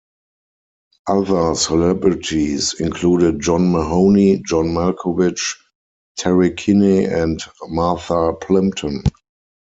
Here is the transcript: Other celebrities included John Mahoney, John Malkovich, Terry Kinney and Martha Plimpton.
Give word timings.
Other 1.07 1.53
celebrities 1.53 2.73
included 2.79 3.39
John 3.39 3.71
Mahoney, 3.71 4.41
John 4.43 4.69
Malkovich, 4.69 5.57
Terry 6.17 6.53
Kinney 6.55 7.05
and 7.05 7.39
Martha 7.69 8.33
Plimpton. 8.33 9.03